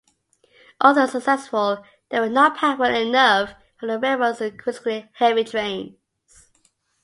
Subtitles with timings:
[0.79, 5.95] Although successful, they were not powerful enough for the railroad's increasingly heavy trains.